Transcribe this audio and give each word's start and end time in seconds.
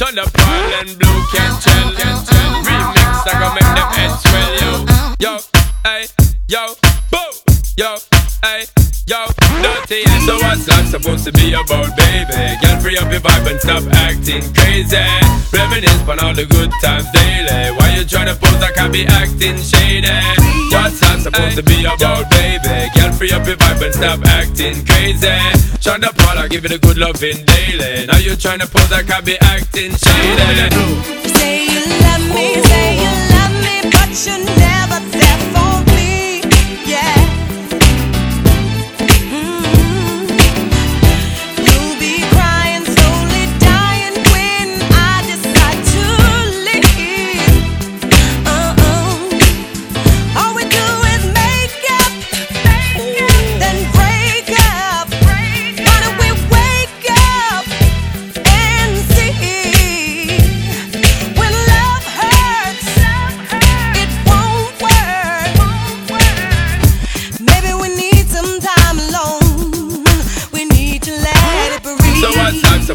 Sean 0.00 0.14
da 0.14 0.22
Paul 0.22 0.72
and 0.80 0.98
Blu 0.98 1.12
Cantrell. 1.30 1.92
Remix, 2.64 3.26
I 3.26 3.38
gon' 3.38 3.54
make 3.54 3.68
them 3.76 3.92
heads 3.92 4.39
dirty 9.90 10.04
and 10.06 10.22
so 10.24 10.36
what's 10.36 10.68
life 10.68 10.86
supposed 10.86 11.24
to 11.24 11.32
be 11.32 11.52
about, 11.52 11.96
baby? 11.96 12.56
Girl, 12.62 12.80
free 12.80 12.96
up 12.96 13.10
your 13.10 13.20
vibe 13.20 13.50
and 13.50 13.60
stop 13.60 13.82
acting 13.92 14.42
crazy. 14.54 14.96
Reminisce 15.52 16.08
on 16.08 16.18
all 16.20 16.34
the 16.34 16.46
good 16.46 16.70
times 16.82 17.06
daily. 17.12 17.74
Why 17.76 17.94
you 17.96 18.04
tryna 18.04 18.38
pose 18.40 18.62
I 18.62 18.88
be 18.88 19.06
acting 19.06 19.58
shady? 19.58 20.08
What's 20.70 21.02
life 21.02 21.20
supposed 21.20 21.56
to 21.56 21.62
be 21.62 21.84
about, 21.84 22.30
baby? 22.30 22.90
Girl, 22.94 23.12
free 23.12 23.32
up 23.32 23.46
your 23.46 23.56
vibe 23.56 23.82
and 23.84 23.94
stop 23.94 24.20
acting 24.26 24.84
crazy. 24.86 25.26
Paul, 25.82 26.38
I 26.38 26.48
give 26.48 26.64
it 26.64 26.72
a 26.72 26.78
good 26.78 26.96
loving 26.96 27.44
daily. 27.44 28.06
Now 28.06 28.18
you 28.18 28.32
tryna 28.32 28.70
pose 28.70 28.92
I 28.92 29.02
be 29.20 29.36
acting 29.40 29.92
shady. 29.92 30.70
Say 31.34 31.66
you 31.66 31.82
love 32.06 32.24
me, 32.34 32.62
say 32.62 32.96
you 33.02 33.12
love 33.34 33.54
me, 33.64 33.90
but 33.90 34.10
you 34.26 34.44
never 34.44 34.49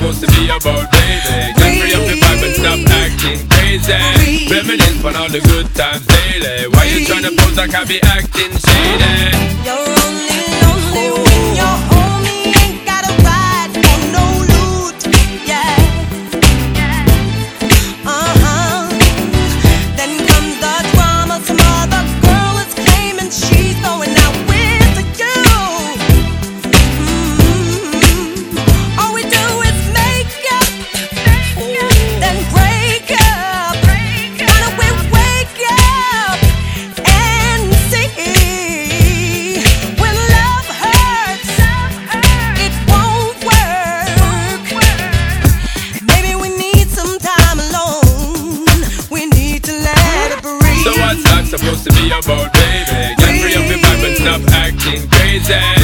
supposed 0.00 0.20
to 0.22 0.40
be 0.40 0.48
about, 0.48 0.90
baby? 0.90 1.52
Get 1.60 1.76
free 1.76 1.92
up 1.92 2.08
your 2.08 2.16
vibe 2.16 2.44
and 2.46 2.54
stop 2.56 2.80
acting 2.88 3.48
crazy. 3.50 4.48
Reminisce 4.48 5.04
on 5.04 5.14
all 5.16 5.28
the 5.28 5.40
good 5.40 5.68
times 5.74 6.06
daily. 6.06 6.68
Why 6.72 6.84
you 6.84 7.04
tryna 7.04 7.36
pose 7.36 7.56
like 7.56 7.74
I 7.74 7.84
be 7.84 8.00
acting 8.02 8.52
shady? 8.56 9.89
Supposed 51.50 51.82
to 51.82 51.90
be 51.94 52.06
about, 52.06 52.52
baby? 52.52 53.14
Get 53.18 53.40
free 53.42 53.54
up 53.56 53.68
your 53.68 53.78
vibe 53.78 54.06
and 54.06 54.16
stop 54.16 54.40
acting 54.54 55.08
crazy. 55.10 55.79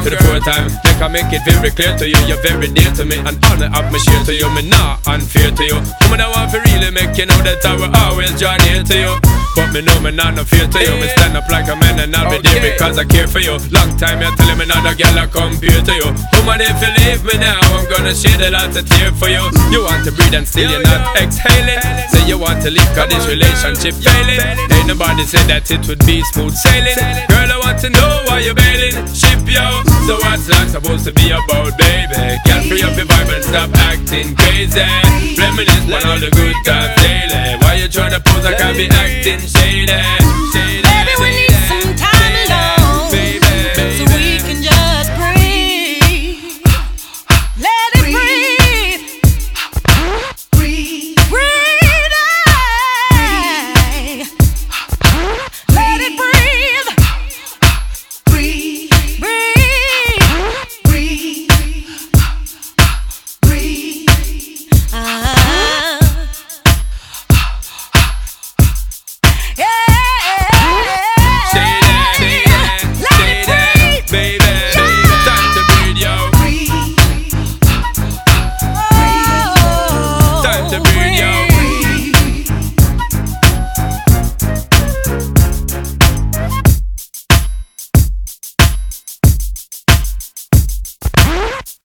To 0.00 0.08
the 0.10 0.18
fourth 0.24 0.44
time. 0.44 0.72
Make 0.84 1.00
I 1.02 1.08
make 1.08 1.30
it 1.32 1.42
very 1.44 1.70
clear 1.70 1.92
to 1.98 2.06
you, 2.08 2.18
you're 2.24 2.40
very 2.40 2.68
dear 2.72 2.90
to 2.96 3.04
me. 3.04 3.18
And 3.20 3.36
honor 3.52 3.68
of 3.68 3.84
my 3.92 3.98
share 3.98 4.24
to 4.24 4.32
you, 4.32 4.48
me 4.56 4.64
not 4.68 5.04
unfair 5.06 5.50
to 5.52 5.64
you. 5.64 5.78
Woman, 6.08 6.24
I 6.24 6.28
want 6.32 6.50
to 6.52 6.58
really 6.72 6.90
make 6.90 7.16
you 7.18 7.26
know 7.26 7.38
that 7.44 7.64
I 7.64 7.76
will 7.76 7.92
always 8.06 8.32
draw 8.38 8.56
near 8.64 8.82
to 8.82 8.96
you. 8.96 9.12
But 9.52 9.68
me 9.76 9.84
know 9.84 10.00
me 10.00 10.10
not 10.10 10.32
no 10.32 10.44
fear 10.48 10.64
to 10.64 10.78
you. 10.80 10.96
Me 10.96 11.08
stand 11.12 11.36
up 11.36 11.44
like 11.52 11.68
a 11.68 11.76
man 11.76 12.00
and 12.00 12.16
I'll 12.16 12.30
be 12.32 12.40
there 12.40 12.72
because 12.72 12.96
I 12.96 13.04
care 13.04 13.28
for 13.28 13.38
you. 13.38 13.60
Long 13.68 13.92
time 14.00 14.24
you're 14.24 14.32
telling 14.40 14.56
me 14.56 14.64
not 14.64 14.80
a 14.88 14.96
girl 14.96 15.12
I 15.12 15.28
compare 15.28 15.76
to 15.76 15.92
you. 15.92 16.08
Woman, 16.40 16.64
if 16.64 16.80
you 16.80 16.90
leave 17.04 17.20
me 17.20 17.36
now, 17.36 17.60
I'm 17.76 17.84
gonna 17.92 18.16
shed 18.16 18.40
a 18.40 18.48
lot 18.48 18.72
of 18.72 18.88
tears 18.88 19.12
for 19.20 19.28
you. 19.28 19.44
You 19.68 19.84
want 19.84 20.08
to 20.08 20.12
breathe 20.16 20.32
and 20.32 20.48
still 20.48 20.72
you're 20.72 20.80
not 20.80 21.12
exhaling. 21.20 21.80
Say 22.08 22.24
you 22.24 22.40
want 22.40 22.64
to 22.64 22.72
leave 22.72 22.88
cause 22.96 23.12
this 23.12 23.28
relationship 23.28 23.92
failing. 24.00 24.40
Ain't 24.72 24.88
nobody 24.88 25.28
said 25.28 25.44
that 25.52 25.68
it 25.68 25.84
would 25.84 26.00
be 26.08 26.24
smooth 26.32 26.56
sailing. 26.56 26.96
Girl, 27.28 27.51
want 27.62 27.78
to 27.80 27.90
know 27.90 28.12
why 28.26 28.40
you're 28.40 28.54
bailing. 28.54 28.94
Ship 29.14 29.40
yo. 29.46 29.64
So 30.06 30.18
what's 30.18 30.48
life 30.48 30.70
supposed 30.70 31.04
to 31.06 31.12
be 31.12 31.30
about, 31.30 31.78
baby? 31.78 32.38
Girl, 32.44 32.62
free 32.66 32.82
up 32.82 32.96
your 32.96 33.06
vibe 33.06 33.30
and 33.34 33.44
stop 33.44 33.70
acting 33.90 34.34
crazy. 34.36 34.82
Reminisce 35.38 35.86
on 35.86 36.02
all 36.10 36.18
the 36.18 36.30
good 36.30 36.56
times 36.66 36.94
daily. 37.02 37.56
Why 37.62 37.74
you 37.74 37.88
tryna 37.88 38.24
pose 38.24 38.44
I 38.44 38.72
be 38.74 38.88
acting 38.90 39.40
shady? 39.40 40.21